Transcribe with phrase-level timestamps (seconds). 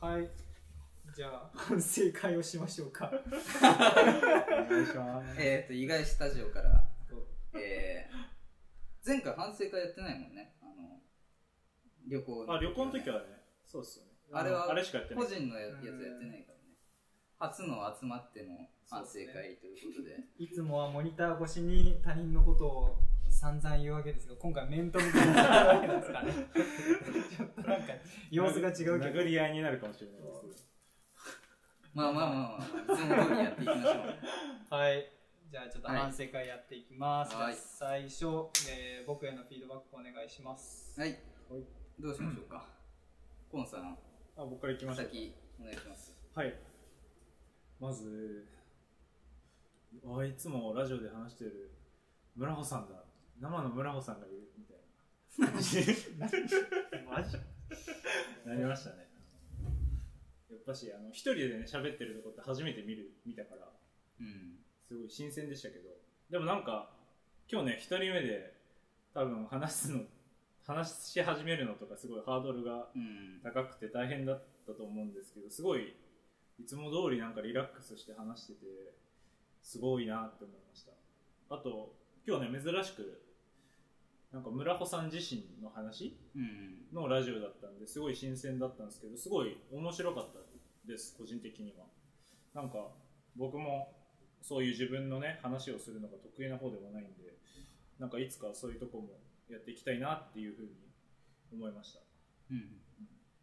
[0.00, 0.30] はい。
[1.12, 3.10] じゃあ、反省会をしましょうか。
[3.10, 5.42] お願いします。
[5.42, 6.88] えっ、と、意外スタジオから、
[7.54, 10.54] えー、前回反省会やってないもんね。
[10.62, 11.00] あの、
[12.06, 13.26] 旅行あ、旅行の時はね、
[13.66, 14.12] そうっすよね。
[14.32, 15.24] あれはあれしかやってない。
[15.24, 16.78] 個人のややつやってないからね。
[17.38, 18.54] 初の集まっての
[18.88, 20.14] 反省会ということで。
[20.38, 22.98] いつもはモニター越しに他人のことを
[23.38, 26.32] 散々言うわけですが、今回面と向かってわけなんですかね。
[27.36, 27.92] ちょっとなんか、
[28.32, 29.20] 様子が違うけど。
[29.20, 30.66] 殴り合いになるかもしれないです
[31.94, 34.74] まあまあまあまあ、いつも通りやっていきましょう。
[34.74, 35.12] はい。
[35.50, 37.34] じゃあちょっと反省会やっていきます。
[37.36, 38.26] はい最初、
[38.68, 41.00] えー僕へのフィードバックお願いします。
[41.00, 41.16] はい。
[42.00, 42.66] どうしましょうか。
[43.48, 43.98] コンさん、
[44.36, 45.04] あ、僕から行きましょう。
[45.06, 46.12] 先お願いします。
[46.34, 46.54] はい。
[47.78, 48.48] まず、
[50.04, 51.70] あいつもラジオで話してる
[52.34, 53.07] 村穂さんだ。
[53.40, 54.76] 生の村穂さんがいるみたい
[55.38, 55.56] な
[57.10, 57.36] マジ
[58.44, 59.08] なりましたね。
[60.50, 63.68] やっぱし、あの、一人でね、喋ってるとこって初めて見る、見たから、
[64.20, 64.58] うん。
[64.86, 65.90] すごい新鮮でしたけど、
[66.30, 66.90] でもなんか、
[67.50, 68.54] 今日ね、一人目で、
[69.14, 70.00] 多分話すの、
[70.66, 73.40] 話し始めるのとかすごいハードルがうん。
[73.42, 75.94] 高くて大変だったと思うんですけどすごい
[76.60, 78.58] いつも通りなんかリラックスして話してて
[79.62, 80.92] すごいなって思いました
[81.54, 81.94] あと
[82.26, 83.22] 今日ね珍しく
[84.32, 86.92] なんか村穂さん自身の話うん。
[86.92, 90.38] のラジオだったんですごい新鮮だったんですけどすごい面白かった
[90.86, 91.84] です個人的には
[92.54, 92.88] なんか
[93.36, 93.92] 僕も
[94.40, 97.36] そういう自分のね話をするのが得意な方でもないんで
[97.98, 99.08] なんかいつかそういうとこも
[99.50, 100.68] やっていきたいなっていうふうに
[101.52, 102.00] 思いました
[102.50, 102.80] うん。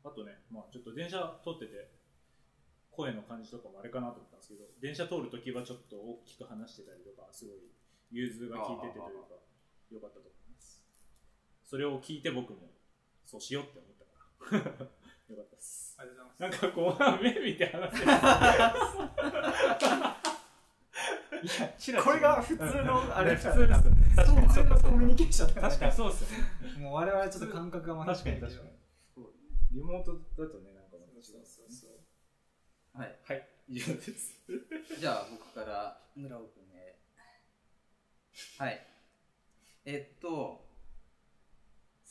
[0.05, 1.89] あとね、まあ、ちょっと電車通ってて、
[2.91, 7.57] 声の感じとかもあれかなと思ったんですけど、電車通るときはちょっと大きく話してたりとか、すごい
[8.11, 9.41] 融通が効いててというか、
[9.89, 10.44] 良かったと思います。
[11.65, 12.59] それを聞いて僕も、
[13.25, 13.91] そうしようって思っ
[14.59, 14.87] たから、
[15.29, 15.95] 良かったです。
[15.97, 16.61] ありがとうござないんます。
[16.61, 17.97] かこう、目見て話
[21.77, 22.03] してる。
[22.03, 23.83] これが普通の、あれ、普通です。
[23.83, 26.79] そう普通のコミュニケーション確かにそうですよね。
[26.79, 28.69] もう我々ちょっと感覚がまだ確かに確かに。
[29.71, 31.97] リモートだとね、なんかまた違うんですよね。
[32.93, 33.19] はい。
[33.25, 34.39] はい、以上です。
[34.99, 36.95] じゃあ僕から村尾くんへ。
[38.57, 38.87] はい。
[39.83, 40.64] えっと、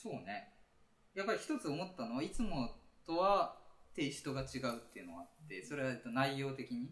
[0.04, 0.52] そうね。
[1.14, 2.68] やっぱり一つ思ったのは、いつも
[3.06, 3.56] とは
[3.94, 6.90] テイストが違うっていうのがあって、それはえっと内容的に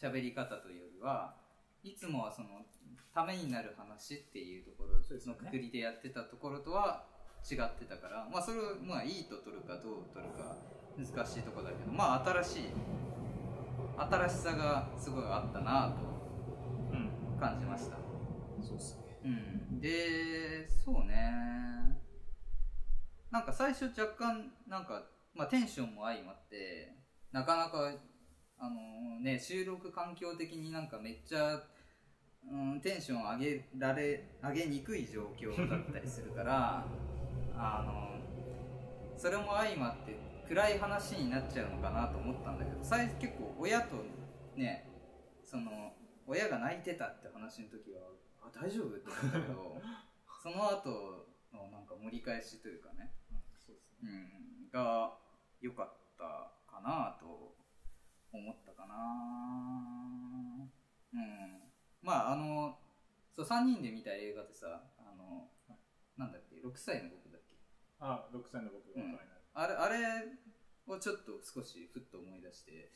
[0.00, 1.36] 喋り方というよりは、
[1.82, 2.48] いつもはその、
[3.12, 7.04] ためになる話っていうところのくくりでやってたところとは
[7.48, 10.56] 違ってたから、まあそれをまあいいと取るかどう取るか
[10.96, 12.62] 難しいところだけど、まあ新しい
[13.96, 17.38] 新しさがすごいあったなとうん。
[17.38, 17.96] 感じました。
[18.66, 19.18] そうっすね。
[19.24, 19.28] う
[19.74, 19.80] ん。
[19.80, 21.83] で、そうね。
[23.34, 25.02] なんか最初若干、なんか、
[25.34, 26.94] まあテンションも相まって、
[27.32, 27.90] なかなか、
[28.60, 31.60] あのね、収録環境的になんかめっちゃ、
[32.48, 36.86] うん、テンション上げられ、上げにくい状況だったりするから、
[37.58, 40.16] あの、それも相まって
[40.46, 43.96] 暗い話になっちゃうのかなと思ったんだけど、最初結構親と
[44.54, 44.88] ね、
[45.42, 45.92] その、
[46.28, 48.00] 親が泣いてたって話の時は、
[48.42, 48.94] あ、大丈夫？
[48.94, 49.82] って思ったけど、
[50.40, 53.23] その後のなんか盛り返しというかね、そ
[54.04, 55.16] うん、が
[55.60, 57.56] 良かったかなと
[58.32, 58.94] 思ったかな。
[61.14, 61.62] うん。
[62.02, 62.76] まあ、あの、
[63.34, 65.48] そう、3人で見た映画でさ、あの、
[66.16, 67.56] なんだっけ、6歳の僕だっけ？
[67.98, 69.28] あ、6歳の僕が大人になる。
[69.54, 70.28] あれ、あれ
[70.86, 72.92] をちょっと少しふっと思い出して、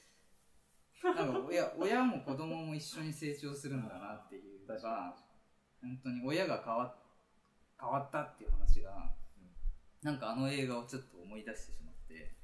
[1.02, 5.16] なんか親 親も子供も一緒に成長するんだなっていうのが、
[5.80, 6.96] 本当に親が変わ
[7.80, 9.14] 変わったっていう話が、
[10.02, 12.36] なんかあの映画をちょっと思い出してしまって、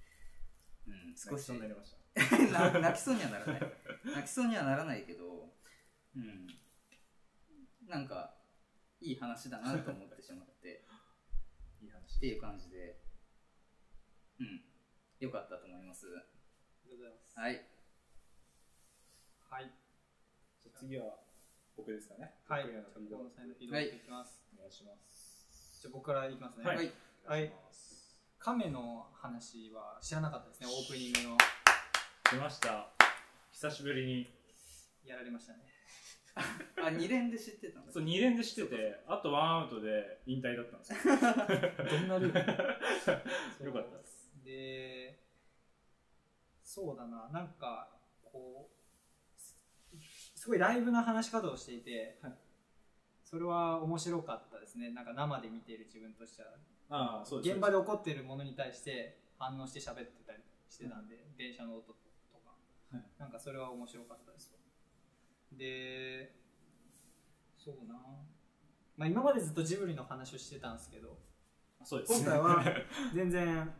[0.87, 2.05] うん、少し少しになりました。
[2.53, 3.73] な泣きそうにはならない。
[4.05, 5.53] 泣きそうにはならないけど、
[6.17, 6.47] うん。
[7.87, 8.37] なんか、
[9.01, 10.85] いい話だなと思ってしまって、
[11.83, 13.01] いい話っていう感じで、
[14.39, 14.65] うん。
[15.19, 16.07] よかったと思います。
[16.07, 17.39] ありがとうございます。
[17.39, 17.67] はい。
[19.51, 19.73] はい。
[20.63, 21.19] じゃあ次は
[21.77, 22.35] 僕ですかね。
[22.49, 22.65] はい。
[22.65, 24.43] 僕じゃあへのいきます。
[24.51, 25.81] クお願いします。
[25.83, 26.65] じゃあ僕からいきますね。
[26.65, 26.93] はいはい。
[27.27, 27.51] はい。
[28.39, 31.39] 亀の話は知らなかったですね、オープニングの。
[32.23, 32.91] 来ました。
[33.51, 34.27] 久しぶりに。
[35.07, 35.61] やられましたね。
[36.85, 41.17] あ、二連で知ってたんだそう、2連でしてて、あとワンアウトで引退だったんですよ。
[41.17, 42.35] どんなルー
[43.63, 43.65] ル？
[43.65, 44.31] よかったです。
[44.45, 45.19] で、
[46.63, 47.89] そうだな、なんか、
[48.23, 49.57] こう、す
[50.35, 52.35] すごいライブな話し方をしていて、はい
[53.25, 54.91] それは面白かったですね。
[54.91, 56.51] なんか生で見ている自分としては。
[56.95, 57.53] ああ、そうです。
[57.53, 60.39] 現場で起こっているものに対して反応して喋ってたり
[60.71, 61.95] ししてたんで、電車の音と
[62.45, 62.51] か、
[62.93, 63.03] はい。
[63.19, 64.55] なんかそれは面白かったです
[65.53, 66.35] で
[67.59, 67.95] そうな。
[68.97, 71.19] まあ今までずっとジブリの話をしてたんですけど
[71.81, 72.65] あそうです今回は
[73.15, 73.73] 全然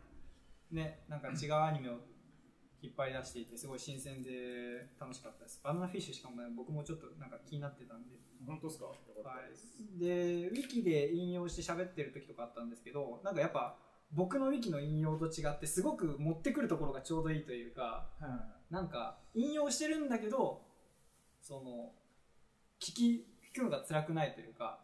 [0.71, 1.99] ねなんか違うアニメを
[2.85, 5.59] 引っ張り出していてすごい新鮮で楽しかったです。
[5.63, 8.15] バナナフィッシュしかもね僕もちょっとなんか気になってたんで。
[8.45, 8.85] 本当ですか？
[8.85, 8.93] は
[9.41, 9.99] い。
[9.99, 13.75] でウィキで引用して喋ってる時とかあったんですけどなんかやっぱ
[14.11, 18.29] 僕のウィキの引用と違ってすごく持ってくるところがちょうどいいというかはい。
[18.29, 18.39] はいはい
[18.69, 20.61] なんか引用してるんだけど
[21.39, 21.91] その
[22.79, 24.79] 聞き聞くのが辛くないというか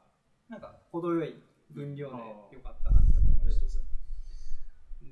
[0.49, 1.35] なんか程よい
[1.71, 2.15] 分量で
[2.55, 3.61] よかったなって思いました。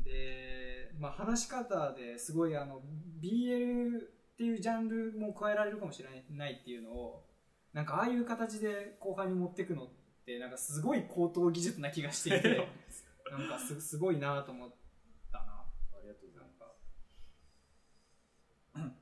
[0.03, 2.81] で、まあ、話し方ですごいあの
[3.22, 4.01] BL っ
[4.38, 7.24] ていうジャンルも加えられるかもしれないっていうのを
[7.74, 9.88] なんかああいう形で後半に持っていくのっ
[10.25, 12.68] てなんかすごい高等技術な気がしていて
[13.31, 14.69] なんかすすごいなと思っ
[15.31, 15.44] たな。
[15.44, 16.48] ありがとうござい
[18.74, 18.98] なん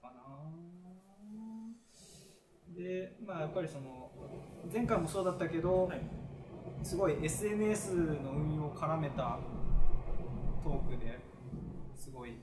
[0.00, 0.54] まかかな。
[2.74, 4.10] でまあやっぱりその
[4.72, 6.00] 前回もそうだったけど、はい。
[6.82, 9.38] すごい SNS の運用を絡めた
[10.62, 11.18] トークで
[11.94, 12.36] すごい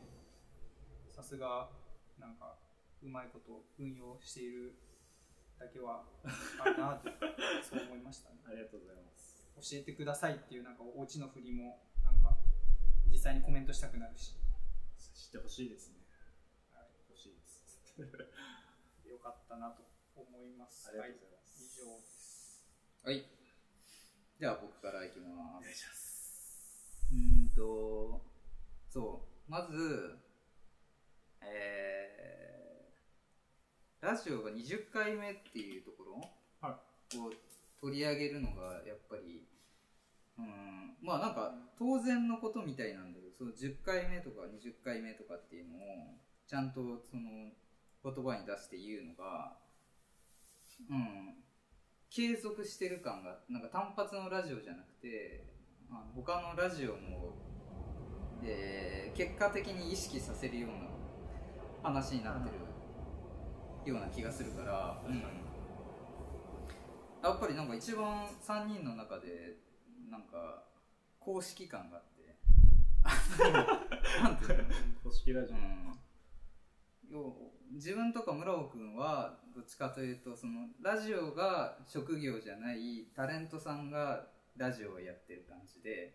[1.12, 1.70] さすが
[2.20, 2.56] なんか
[3.04, 4.76] うまいこと運用している
[5.60, 6.04] だけは
[6.60, 7.10] あるなと
[7.64, 8.38] そう思いましたね。
[8.44, 9.72] す ありがとうございます。
[9.72, 12.36] 教えてくださいっていうなんかオチの振りもなんか
[13.12, 14.36] 実際にコメントしたくなるし。
[15.14, 15.96] 知ってほしいですね。
[16.74, 17.92] はい欲しいです。
[19.08, 19.84] よかったなと
[20.16, 20.90] 思います。
[20.90, 21.64] ありがとうございます。
[21.64, 22.66] 以上です。
[23.04, 23.26] はい。
[24.40, 25.32] では僕からいきます。
[25.32, 27.08] お願いします。
[27.12, 28.22] うーんと、
[28.90, 30.18] そう、まず、
[31.42, 36.22] えー、ラジオが20回目っていうところ
[36.62, 36.80] は
[37.16, 37.32] を
[37.80, 39.48] 取り上げるのがやっぱり、
[40.38, 45.80] うん、まあなんか当然のことみたいなんだけど、その10回目とか20回目とかっていうのを
[46.48, 47.52] ちゃんとその
[48.04, 49.58] 言葉に出して言うのが、
[50.90, 51.36] うん、
[52.10, 55.55] 継続してる感がなんか単発のラジオじゃなくて
[55.90, 57.36] あの他のラジオも、
[58.44, 60.76] えー結果的に意識させるような
[61.82, 62.50] 話になって
[63.86, 65.22] るような気がするから、うん。
[67.24, 69.56] やっぱりなんか一番3人の中で
[70.12, 70.64] なんか
[71.18, 72.36] 公式感があって
[74.22, 74.64] なんていうの？
[75.02, 75.98] 公式ラジオ、うん。
[77.10, 77.38] 要
[77.72, 86.14] 自分とか村尾君はどっちかというとそのラジオが職業じゃないタレントさんがラジオをやってる感じで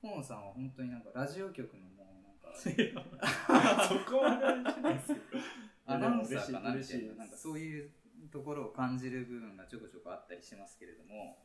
[0.00, 2.52] 河野さんは本当になんかラジオ局のもうなんか
[3.88, 5.42] そこまですけど
[5.86, 7.02] アナウンサーかなみたい。
[7.06, 7.90] ななんかそういう
[8.30, 11.44] ところを感じる部分がちょこちょこあったりしますけれども、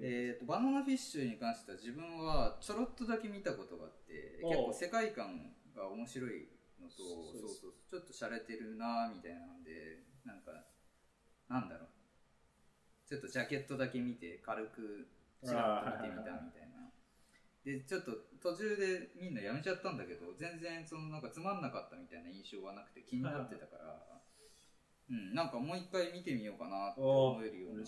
[0.00, 6.48] えー、とバナナフィッシュに関しては自分はちょろっとだけ見たことがあって結構世界観が面白い
[6.80, 10.52] のとちょっと洒落てるなみたいなんでなんか
[11.48, 11.88] なんだろう
[13.06, 15.06] ちょっとジャケットだけ見て軽く
[15.44, 16.90] ちらっと見てみたみたいな。
[17.64, 18.12] でちょっと
[18.42, 24.20] 途中でみんなやめちゃったんだけど全然そのなんかつまんなかったみたいな印象はなくて気になってたから、
[25.10, 27.84] うん、なんかもう一回見てみようかなって思えるような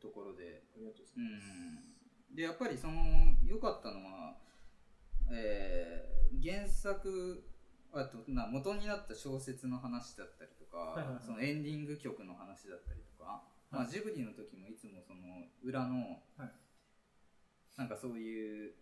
[0.00, 0.62] ところで。
[0.76, 2.36] ありがとうござういます、ん。
[2.36, 3.00] でやっぱりその
[3.42, 4.36] 良かったのは、
[5.32, 7.44] えー原作
[7.94, 11.24] あとな元になった小説の話だったりとか、はいはいはい。
[11.24, 16.52] そのエンディング曲の話だったりとか、まあ、ジブリの時もいつもその裏の、はい。
[17.76, 18.74] なんかそういう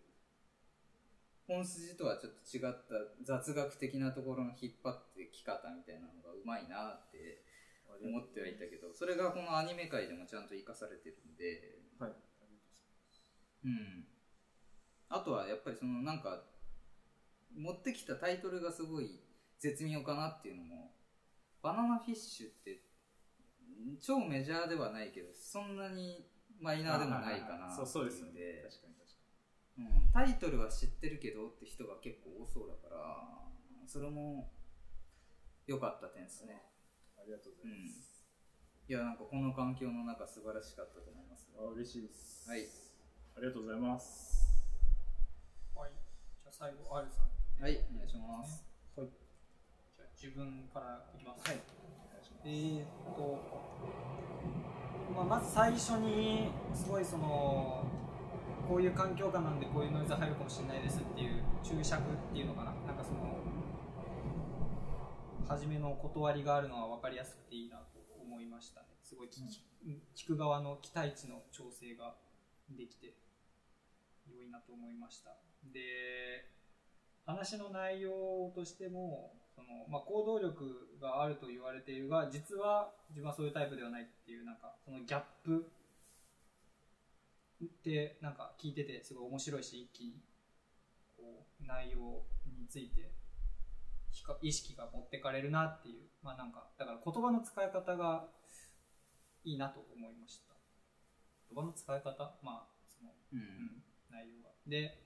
[1.47, 7.43] 本筋とはちょっと違った雑学的なところの引っ張ってき方みたいなのがうまいなって
[8.01, 11.79] 思ってはいたけどそれがこのアニメ界でもちゃんと生かされてるんで。
[11.99, 12.11] はい。
[13.65, 14.05] うん。
[15.09, 16.43] あとはやっぱりそのなんか
[17.55, 19.19] 持ってきたタイトルがすごい
[19.59, 20.91] 絶妙かなっていうのも
[21.61, 22.81] バナナフィッシュって
[24.01, 26.25] 超メジャーではないけどそんなに
[26.59, 28.11] マイナーでもないかなそうそうで。
[28.11, 29.13] すよっていうんね確かに確か
[29.75, 33.33] うん、タイトルは知ってるけどって人が結構多そうだから
[33.87, 34.51] それも
[35.65, 36.53] 良かった点ですね。
[36.53, 36.59] に
[37.17, 38.25] ありがとうございます、
[38.87, 41.49] いやなんかこの環境の中素晴らしかったと思います。
[41.57, 42.49] あ嬉しいです。
[42.49, 42.67] はい。
[43.35, 44.45] ありがとうございます。
[45.73, 45.91] はい。
[46.43, 48.61] じゃあ最後 R さんはいお願いします。
[48.97, 49.07] はい。
[49.95, 51.47] じゃあ自分からいきます。
[51.47, 51.61] はい。
[52.43, 53.39] えーっと、
[55.15, 57.87] まあ、まず最初にすごいその
[58.67, 62.75] こういう環境下なんでこういうノイズ入るかもしれないですっていう注釈っていうのかな。
[62.85, 63.39] なんかその
[65.47, 68.87] 初めの断りがあるのは分かりやすくていいなと思いましたね。
[69.01, 69.29] すごい
[70.17, 72.15] 聞く側の期待値の調整が
[72.69, 73.15] できて
[74.27, 75.37] 良いなと思いました。
[75.71, 76.51] で
[77.43, 85.67] 話の内容としてもその、まあ、行動力があると言われているが実は自分はそういうタイプではないっていうなんかそのギャップ
[87.61, 90.23] ってなんか聞いててすごい面白いし一気に
[91.17, 93.11] こう内容について
[94.41, 98.27] 意識が持ってかれるなっていうまあなんかだから言葉の使い方が
[99.43, 100.53] いいなと思いました。
[101.49, 102.39] 言葉の使い方？
[102.41, 103.39] まあそのうん。
[103.39, 103.83] うん
[104.13, 104.49] 内容が。
[104.67, 105.02] で、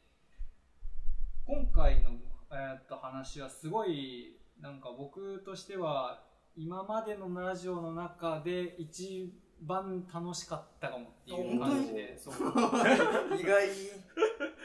[1.48, 2.10] 今回の、
[2.52, 6.22] えーっと話はすごい、なんか僕としては、
[6.58, 12.34] 今までのラジオの中で一番楽しかったかもっていう感じで、そう。
[12.34, 12.38] っ
[13.40, 13.66] 意外？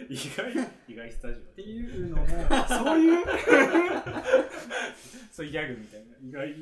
[0.09, 0.71] 意外？
[0.89, 1.55] 意外スタジオ。
[1.55, 2.27] ていうのも、
[2.67, 3.27] そういう、
[5.31, 6.17] そういうギャグみたいな。
[6.21, 6.53] 意外？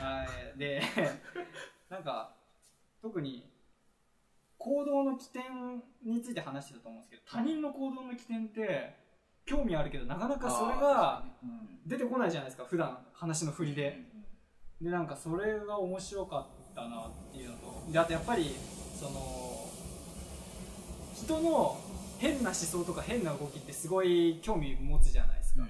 [0.00, 0.26] は
[0.56, 0.58] い。
[0.58, 0.82] で、
[1.88, 2.34] なんか、
[3.00, 3.48] 特に、
[4.56, 9.06] 行動の起点について話してたと思うんですけど、他人の行動の起点って、
[9.48, 11.68] 興味あるけど、なかなかそれが、うん。
[11.88, 13.98] 出てこないじゃないですか普段話の振りで、
[14.80, 18.54] でなんかそれが面白かったなっていうのとであとやっぱり
[18.94, 19.70] その
[21.14, 21.80] 人の
[22.18, 25.64] 変な思想とか変な動きってすごい興味持つじゃないですか、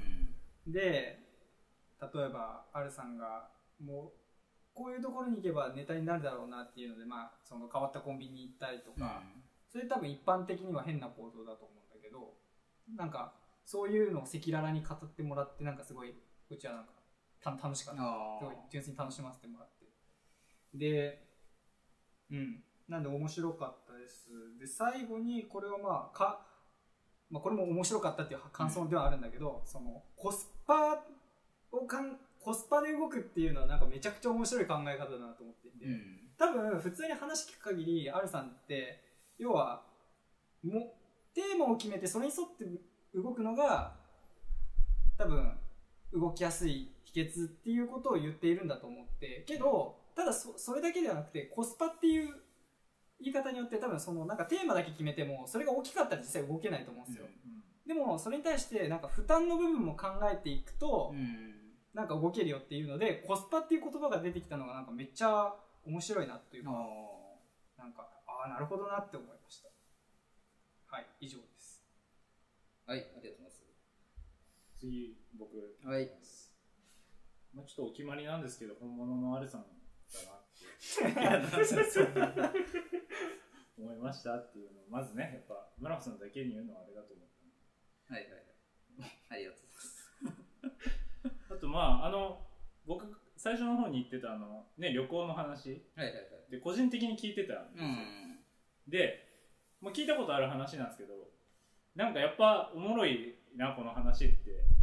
[0.67, 1.21] で
[2.03, 3.49] 例えばアルさんが
[3.81, 4.13] もう
[4.75, 9.23] こういうところに行けばネタになるだろうなっていうので、まあ、その変わったコンビニに行ったりとか、
[9.73, 12.35] それ多分一般的には変な行動だと思うんだけど
[12.97, 13.38] なんか
[13.69, 16.15] そういうのを赤裸々に語ってもらってなんかすごい
[16.49, 16.93] うちはなんか
[17.45, 18.03] た楽しかった。
[18.03, 19.85] あすごい純粋に楽しませてもらって。
[20.73, 21.23] で
[22.31, 22.63] うん。
[22.89, 24.31] なんで面白かったです。
[24.59, 26.47] で最後にこれはまあか、
[27.31, 31.05] まあ、これも面白かったっていう感想ではあるんだけど、そのコスパ
[31.71, 36.21] をかんコスパで動くっていうのはなんかめちゃくちゃ面白い考え方だなと思っていて、うん。
[36.39, 39.05] 多分普通に話聞く限りアルさんって
[39.37, 39.83] 要は
[40.65, 40.95] も
[41.35, 42.65] テーマを決めてそれに沿って
[43.15, 43.95] 動くのが
[45.17, 45.53] 多分
[46.13, 49.45] 動きやすい秘訣っていうことを言っているんだと思って。
[49.47, 52.35] けどただそそれだけではなくてコスパっていう
[53.21, 57.27] 言い方によって多分そのなんかテーマだけ決めてもそれが大きかったら実際動けないと思うんですよ、
[57.87, 61.55] でもそれに対してなんか負担の部分も考えていくと、うん
[61.95, 65.53] なんか動けるよっていうのでコスパっていう言葉が出てきたのがなんかめっちゃ
[65.85, 69.69] 面白いなというかあなんかああなるほどなって思いました。
[70.87, 71.58] はい以上です。
[71.58, 71.58] ー
[72.89, 73.61] はいありがとうござい
[74.81, 75.61] 次僕。
[75.85, 76.09] ますはい。
[77.53, 80.65] まあ、ちょっとお決まりなんですけど本物のアルさんだなって。
[83.77, 87.29] 思いましたっていうのをまずねやっぱ村木さんだけに言うのはあれだと思っ
[88.09, 89.13] たはいはいはい。
[89.29, 91.53] ありがとうございます。
[91.53, 92.41] あとまああの
[92.87, 93.05] 僕
[93.37, 95.85] 最初の方に言ってたあの、ね、旅行の話。
[95.95, 96.51] はいはいはい。
[96.51, 98.41] で個人的に聞いてたんですよ、うん。
[98.89, 99.29] で、
[99.83, 101.37] まあ、聞いたことある話なんですけど
[101.99, 104.37] なんかやっぱおもろいなこの話って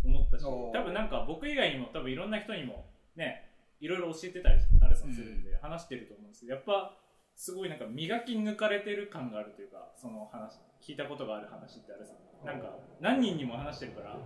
[0.03, 6.97] 思ったし多分なんか僕以外にも多分いろんな人にもねいろいろ教えてたりあるさんするんで話してると思うんですけどやっぱ
[7.33, 12.45] すごいなんか磨き抜かれてる感があるというかその話聞いたことがある話ってあるさん。
[12.45, 14.17] なんか何人にも話してるから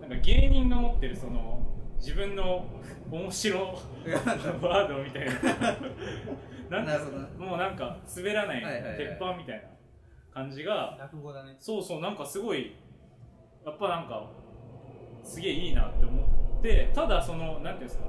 [0.00, 1.66] なんか芸人が持ってるその
[1.98, 2.66] 自分の
[3.10, 3.58] 面白
[4.60, 5.26] ワードみたい
[6.68, 6.82] な。
[6.84, 8.96] なんもうなんか滑らない。
[8.98, 9.75] 鉄板みたいな
[10.36, 11.56] 感じが落語だね。
[11.58, 12.76] そうそうなんかすごい
[13.64, 14.28] やっぱなんか
[15.24, 18.04] すげえいいなって思ってただそのなんていうんですか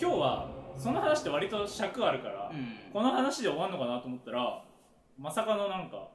[0.00, 2.92] 今日はその話って割と尺あるから、うん。
[2.92, 4.64] この話で終わるのかなと思ったら
[5.18, 6.10] まさかのなんか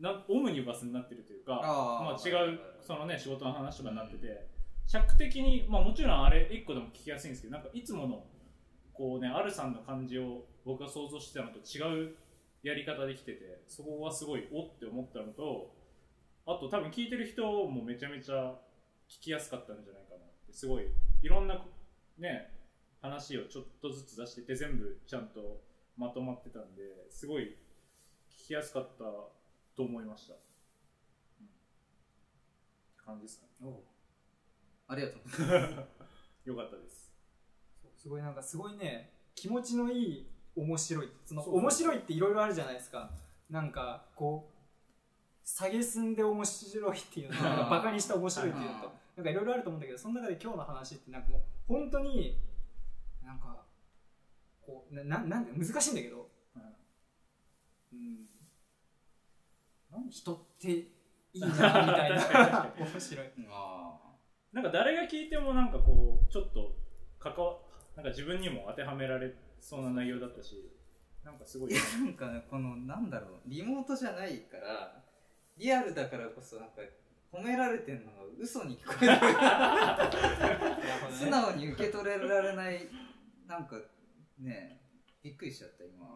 [0.00, 4.48] なオムニバスになってるというかまあ、違うそのね仕事の話とかになってて、
[4.88, 8.24] 尺的に、まあ、もちろんあれ1個でも聞きやすいんですけどなんかいつもの
[8.92, 12.16] こうねアルさんの感じを僕が想像してたのと違う
[12.62, 15.74] やり方できててそこはすごいおって思ったのと
[16.46, 18.54] あと多分聞いてる人もめちゃめちゃ
[19.08, 20.86] 聞きやすかったんじゃないかなってすごい
[21.22, 21.64] いろんな
[22.18, 22.52] ね
[23.00, 25.60] 話をちょっとずつ出してて全部ちゃんと
[25.96, 27.56] まとまってたんですごい
[28.30, 29.04] 聞きやすかった
[29.76, 31.48] と思いました、うん、
[33.04, 33.72] 感じですかね。
[34.88, 35.20] ありがとう。
[36.50, 37.12] よかったです。
[37.96, 41.08] すごいなんかすごいね気持ちのいい面白い。
[41.24, 43.10] その面白いっていろいろあるじゃないですか。
[43.50, 44.52] なんかこう
[45.44, 47.36] 下げすんで面白いっていうの。
[47.36, 48.92] と バカにした面白いっていうのと。
[49.16, 52.40] なんかいろいろあると思うんだけどその中で今日の話ってなんかもう本当に
[53.22, 53.64] なんか
[54.62, 56.30] こうなななんて難しいんだけど、
[57.92, 58.28] うん、
[60.10, 60.88] 人ってい
[61.34, 62.74] いなみたいな。
[62.78, 63.26] 面白い。
[63.50, 63.98] あ
[64.52, 66.76] なんか誰が聞いてもなんかこうちょっと
[67.18, 67.58] 関わ
[67.96, 70.68] なんか自分にも当てはめられそうな内容だったし
[71.24, 73.40] なんかすごいーなんかねこのなんだろう。
[73.46, 75.00] リモートじゃないから
[75.56, 76.82] リアルだからこそなんか
[77.32, 79.12] 褒められてんのが嘘に聞こえる。
[81.16, 82.88] 素直に受け取れられない
[83.46, 83.76] なんか
[84.40, 84.80] ね
[85.22, 86.06] びっくりしちゃった今。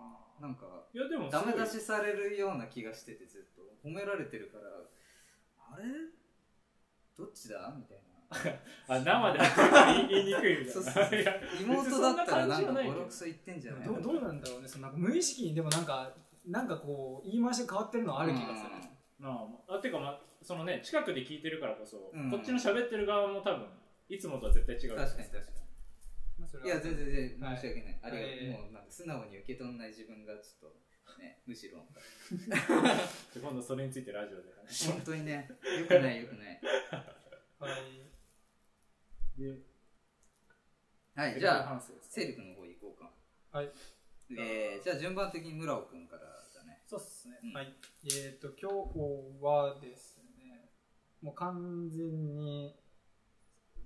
[0.40, 3.62] なんかいやでもダメ出すしされるような気がしててずっと。
[3.88, 4.64] 褒められてるから
[5.72, 5.84] あれ？
[7.16, 7.72] どっちだ？
[7.76, 8.15] みたいな
[8.88, 11.10] あ生で言い言いにくいみたそういそうそう。
[11.10, 11.20] な
[11.60, 13.86] 妹だったらなんか別にそんな感じはないってんじゃない？
[13.86, 14.68] どうどうなんだろうね。
[14.68, 16.12] そのなんか無意識にでもなんか
[16.46, 18.70] なんかこう言い回しが変わってるのはある気がする、
[19.18, 22.30] まあ、あてかまあそのね近くで聞いてるからこそ、うん。
[22.30, 23.66] こっちの喋ってる側も多分
[24.08, 25.52] いつもとは絶対違う確かに確か
[26.38, 30.76] まあいや全然全然申し訳ない、ありがとう、はいもうなんか素直に受け取んない自分がちょっと
[31.22, 31.38] ね。
[31.46, 31.78] むしろ
[33.32, 35.48] で今度それについてラジオで話本当にね。
[35.48, 36.60] よくないよくない。
[37.58, 38.04] はい。
[38.12, 38.15] す
[39.38, 39.52] で
[41.14, 43.10] はいじゃあセリフの方行こうか。
[43.50, 43.70] はい。
[44.30, 46.82] えー、じゃあ順番的に村尾くんからだね。
[46.86, 47.52] そうっすね、うん。
[47.52, 47.74] はい。
[48.04, 50.70] えっ、と今日はですね
[51.22, 52.74] もう完全に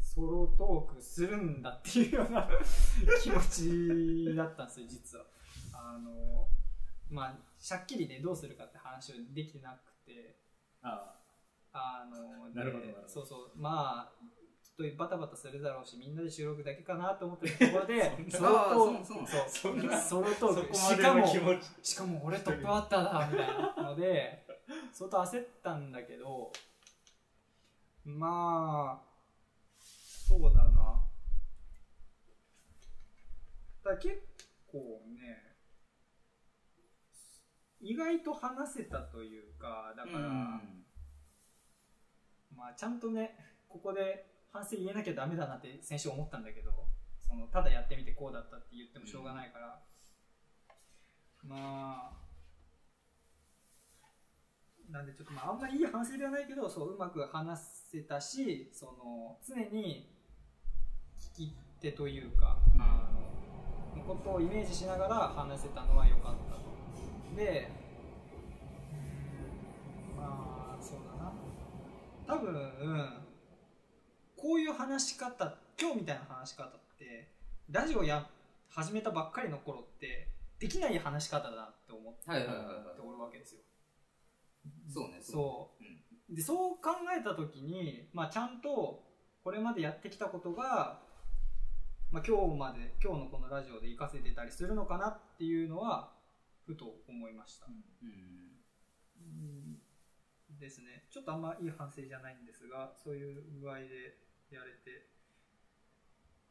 [0.01, 2.49] ソロトークするんだっていうような
[3.23, 5.27] 気持ちだったんですよ 実は。
[5.73, 6.49] あの
[7.09, 10.39] まあしゃっきりねどうするかって話をできてなくて。
[10.83, 11.17] あ
[11.73, 13.09] あのなるほどなるほど。
[13.09, 13.53] そうそう。
[13.55, 14.40] まあ
[14.81, 18.51] とバタバタするだろうしみんなで収録だけかなと思ってるところで ソロ
[20.35, 20.75] トーク。
[20.75, 21.27] しかも
[21.83, 24.47] しかも俺トップバッターだみたいなので
[24.93, 26.51] 相当焦ったんだけど
[28.05, 29.11] まあ
[29.91, 31.05] そうだな。
[33.83, 34.23] だ結
[34.67, 35.57] 構ね
[37.81, 40.29] 意外と話せたというかだから、
[42.55, 43.37] まあちゃんとね
[43.69, 46.71] ここで反省言えなきゃダメだなって先週思ったんだけど
[47.21, 49.81] そのただやってみてこうだったって言ってもしょうがないから、
[51.45, 52.21] まあ
[54.91, 57.61] なんでちょっとまああんまりいい反省ではないけどそううまく話
[57.93, 60.11] せたしその常に
[61.17, 63.11] 聞き手というか、うんあ
[63.97, 66.61] のことをイメージしながら話せたのは良かったと。
[67.37, 67.71] で
[70.17, 71.33] まあそうだな。
[72.27, 73.30] 多分
[74.41, 77.29] こういう話し方今日みたいな話し方って
[77.71, 78.27] ラジオや
[78.71, 82.31] 始めたばっかりの頃ってできない話し方だって思って
[83.05, 83.61] おるわけですよ。
[84.89, 85.19] そうね。
[85.21, 85.85] そう。
[85.85, 86.35] うん。
[86.35, 89.03] でそう考えた時に、まあ、ちゃんと
[89.45, 91.01] これまでやってきたことが、
[92.11, 96.15] まあ、今日まで今日のこのラジオで活かせてたりするのかなっていうのは
[96.65, 97.75] ふと思いました、うん。
[99.21, 100.59] うん。
[100.59, 101.05] ですね。
[101.11, 105.07] ちょっとあんまいい反省じゃないんですがそういう具合でやれて、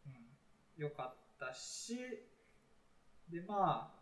[0.05, 1.97] うん、よかったし
[3.29, 3.99] でまあ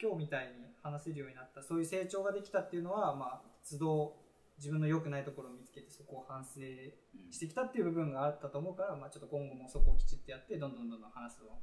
[0.00, 4.16] 今日みたいに話せるようになったそういう成長ができたっていうのはまあ都度
[4.58, 11.58] 自分の良くないところを見つけてそこを反省うんしてきたっていう部分があったと思うから、まあ、ちょっと今後もそこをきちっとやってどんどんどんどん話すの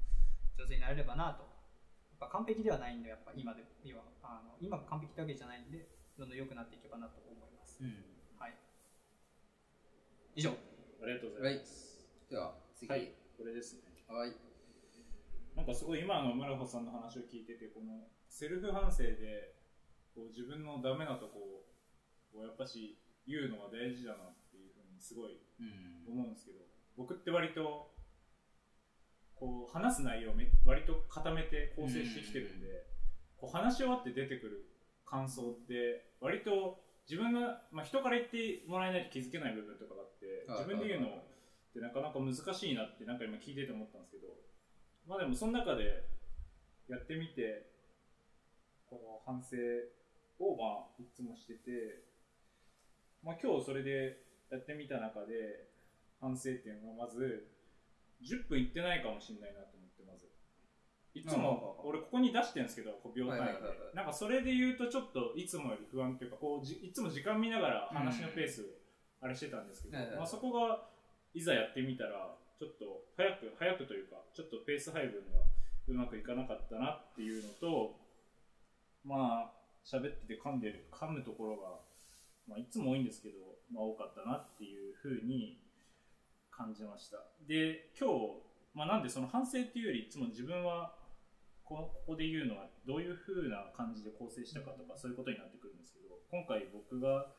[0.58, 1.44] 上手になれればなと。
[2.20, 5.88] やっぱ完璧ではないんでやっぱ今で今あの今が完璧だけじゃないんで
[6.20, 7.96] どんどん良くなっていけばなと思います、うん。
[8.38, 8.54] はい。
[10.36, 10.52] 以上
[11.02, 12.88] ありがとうござはいいます、では次。
[12.88, 13.82] ははいい、これですね。
[14.08, 14.30] は
[15.56, 19.56] なんかすごい今の村穂さんの話を聞いててこのセルフ反省で
[20.14, 21.66] こう自分のダメなとこ
[22.38, 25.92] をやっぱし言うのは大事だなっていうふうにすごいうん。
[26.08, 26.60] 思うんですけど
[26.98, 27.90] 僕って割と
[29.36, 32.86] こう話す内容をめ割と固めて構成してきてるんで、
[33.38, 34.70] こう話し終わって出てくる
[35.04, 41.12] 感想って割と自分の、まあ、人から言ってもらえないと気づけない部分とかがあってはい自分で言うのっ
[41.76, 44.32] てなかなか難しいなってなんか今聞いてて思ったんですけど
[45.04, 46.08] まあでもその中で
[46.88, 47.67] やってみて
[48.88, 49.60] この反省
[50.39, 52.08] をまあいつもしてて、
[53.19, 55.67] まあ、今日それでやってみた中で
[56.24, 57.43] 反省っていうのはまず
[58.24, 59.76] 10分いってないかもしれないなと
[61.13, 61.82] いつも。
[61.84, 63.54] 俺ここに出してるんですけどこう秒単位で
[63.93, 68.65] なんかそれで言うとちょっといつもより不安というかこうじいつも時間見ながら話のペース
[69.19, 70.88] あれしてたんですけど、まあ、そこが
[71.34, 75.41] いざやってみたらちょっと早く早くというかちょっとペース配分が
[75.88, 77.95] うまくいかなかったなっていうのと
[79.04, 79.52] まあ
[79.86, 81.80] 喋ってて噛んでる噛むところが、
[82.47, 83.36] まあ、いつも多いんですけど、
[83.74, 85.58] まあ、多かったなっていうふうに
[86.52, 87.17] 感じました。
[87.47, 88.15] で今日、
[88.76, 90.93] まあ、なんでその反省っていうよりいつも自分は
[91.72, 97.32] このここで言うのはどういうふうな感じで構成したかとかそういうことになってくるんですけど今回僕が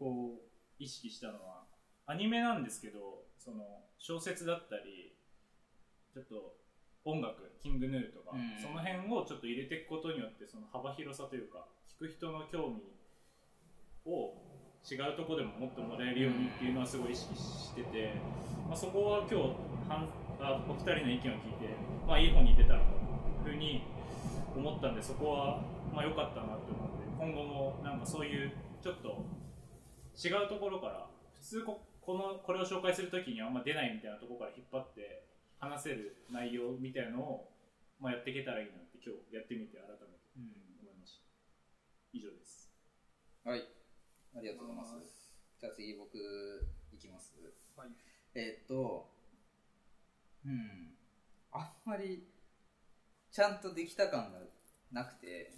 [0.00, 0.48] こう
[0.80, 1.68] 意識したのは
[2.08, 5.12] アニメなんですけどその小説だったり
[6.16, 6.56] ちょっと
[7.04, 8.56] 音楽キングヌーとか、うん。
[8.56, 11.68] その辺をちょっと入れていくことによってその幅広さというか
[12.00, 12.80] 聞く人の興味
[14.08, 14.32] を
[14.88, 18.16] 違うとこでももっともらえるようにっていうのはすごい意識してて、
[18.66, 19.34] まあ、そこは今日
[19.92, 20.08] はん
[20.40, 21.76] あお二人の意見を聞いて、
[22.08, 23.03] まあ、いい方に出たの
[23.44, 23.84] ふうに
[24.56, 28.50] 思ったんでそこはまあ良かったなと思って今後もなんかそういう
[28.82, 29.24] ちょっと
[30.16, 35.24] 違うところから普通ここのこれを紹介するときにあんま出ないみたいなところから引っ張って
[35.58, 37.48] 話せる内容みたいなのを、
[38.00, 41.24] まあ、やっていけたらいいなって今日やってみて改めて思いました。
[42.12, 42.70] 以上です。
[43.44, 43.64] はい。
[44.36, 45.32] ありがとうございます。
[45.60, 46.16] じゃあ次僕、
[46.92, 47.36] いきます。
[47.76, 47.88] はい
[48.34, 49.08] えーっと、
[50.44, 50.92] うん。
[51.52, 52.26] あんまり、
[53.34, 54.38] ちゃんとできた感が
[54.92, 55.50] なくて、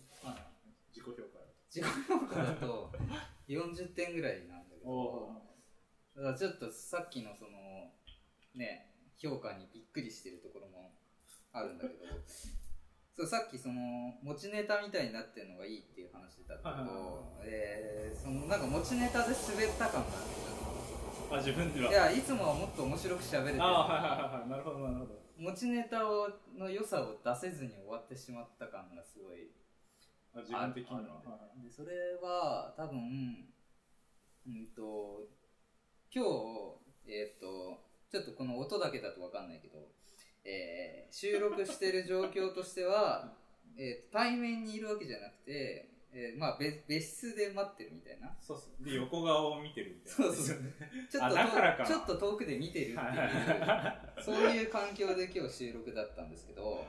[0.88, 1.44] 自己評価。
[1.68, 2.90] 自己評価だと
[3.46, 5.28] 40点ぐらいなんだけど、お
[6.16, 7.92] だからちょっとさっきのその、
[8.54, 10.94] ね、評価にびっくりしてるところも
[11.52, 12.06] あるんだけど、
[13.14, 13.74] そうさっきその
[14.22, 20.08] 持ちネタみたいになってるのがいいっていう話だったけど、えーそのなんか持ちネタで滑った感が
[21.30, 21.88] ああ自分では。
[21.88, 23.62] るいやいつもはもっと面白く喋れてる。
[23.62, 24.48] あはいはいはいはい。
[24.48, 29.50] なるほどなるほど持ちネタをの良さを出せずに終わってしまった感がすごい
[30.34, 31.02] あ自分的には
[31.62, 33.46] ででそれは多分
[34.46, 35.28] うんと
[36.14, 37.78] 今日えっ、と
[38.10, 39.78] ちょっとこの音だけだと分かんないけど、
[40.44, 43.32] えー収録してる状況としては、
[43.78, 48.34] えー対面にいるわけじゃなくて、えーまあ別別室で待ってるみたいな。
[48.40, 48.72] そうっす。
[48.82, 50.34] で横顔を見てるみたいな。
[50.34, 50.56] そうそう。
[51.12, 52.96] ちょっあとだからかとちょっと遠くで見てるっていう。
[54.24, 56.86] そういう環境で今日収録だったんですけど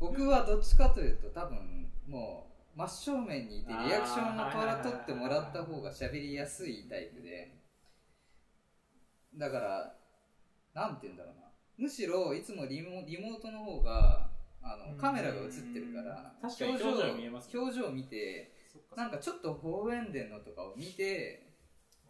[0.00, 7.54] 僕はどっちかというと多分もう真正面にいてリアクションを取ら取ってもらった方が喋りやすいタイプで。
[9.34, 9.94] だから
[10.72, 11.42] なんて言うんだろうな。
[11.76, 14.30] むしろいつもリモリモートの方が
[14.64, 17.60] あのカメラが映ってるから確かに表情見えますね。
[17.60, 18.52] 表情見て
[18.96, 21.52] なんかちょっと微笑んでんのとかを見て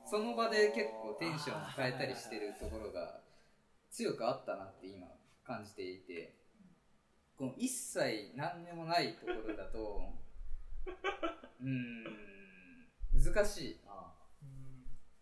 [0.07, 3.21] その場で結構テンションを変えたりしてるところが
[3.90, 5.07] 強くあったなって今
[5.45, 6.37] 感じていて
[7.37, 10.01] この一切何でもないところだと
[11.61, 12.05] うーん
[13.12, 13.81] 難しい。
[13.87, 14.12] あ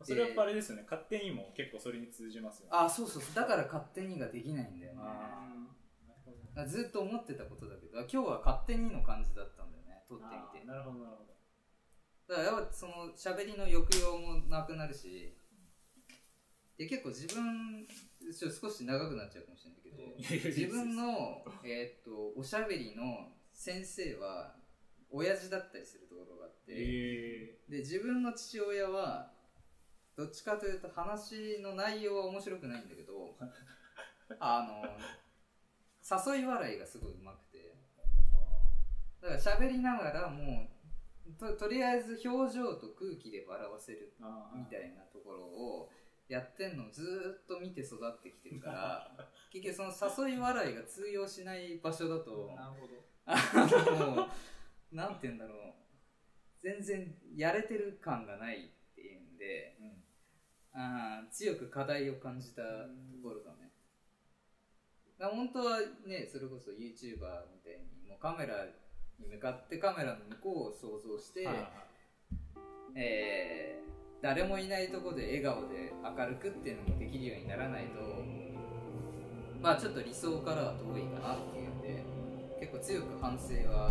[0.02, 0.82] それはやっぱあれですよね。
[0.82, 2.70] 勝手にも結構それに通じますよね。
[2.72, 3.34] あそうそうそう。
[3.34, 5.00] だから勝手にができないんだよね
[6.66, 10.66] ずっと思ってたことだけど今日は勝手にの感じだったんだよね撮ってみて。
[10.66, 11.32] なるほどなるほど。
[12.28, 15.36] だからやっぱその喋りの抑揚もなくなるし
[16.78, 17.86] で結構自分
[18.32, 24.54] ちょ少し長くなっちゃうかもしれないけど自分の、えーっとおしゃべりの先生は
[25.10, 29.30] 親父だったりするところがあって、えで自分の父親は
[30.16, 33.36] どっちかというと話の内容は面白くないんだけど
[34.40, 34.82] あの
[36.02, 37.76] 誘い笑いがすごいうまくて。
[39.20, 40.72] だから喋りながらもう
[41.38, 45.90] ととりあえず表情と空気で笑わせるあみたいなところを
[46.28, 52.94] やってんのをずーっと見て育ってきてるから 結局その誘い笑いが通用しない場所だとなるほど。
[53.24, 54.28] あ
[54.90, 55.74] うなんて言うんだろう。
[56.60, 60.04] 全然やれてる感がないっていうんでうん。
[60.72, 62.88] あー強く課題を感じたと
[63.22, 63.71] ころだね
[65.22, 68.66] だ本当はねそれこそ YouTuber みたいにもうカメラ
[69.20, 71.66] に向かってカメラの向こうを想像して、はいはい
[72.96, 73.82] えー
[74.22, 78.22] 誰もいないところで笑顔で明るくっていうのもできるようにならないと
[79.60, 82.04] まあちょっと理想からは遠いかなっていうんで
[82.60, 83.90] 結構強く反省は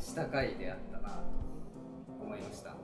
[0.00, 1.22] した回であったな
[2.18, 2.70] と思いました。
[2.70, 2.76] は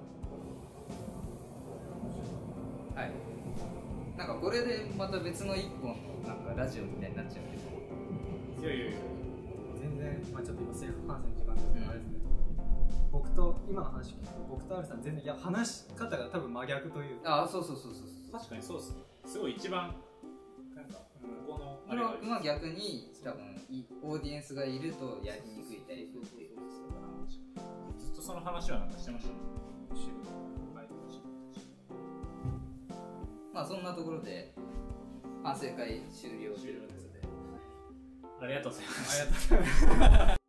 [3.02, 3.29] い
[4.20, 8.68] なんかこれでまた別の一本のなんかラジオみたいになっちゃうけど。
[8.68, 9.00] いやいやいや
[9.80, 12.20] 全然、まあ、ちょっと今セルフ観戦の時間ですけど、あれですね。
[13.10, 17.34] 僕と今の話聞くと僕とアルさん全然いや話し方が多分真逆というか。
[17.34, 18.32] ああそうそうそうそうそう。
[18.36, 18.92] 確かにそうっす。
[18.92, 19.96] ねすごい一番
[20.76, 21.00] なんか
[21.48, 26.92] ここのあれがまあまあ逆に多分いオーディエンスがいるとやりにくいタイプっていうことですか
[27.56, 29.32] らずっとその話はなんかしてました。
[29.32, 29.40] ね
[33.52, 34.52] まあそんなところで
[35.42, 37.00] 反省会終了ということで。
[38.42, 39.22] ありがとうございます。
[39.22, 40.39] ありがとうございます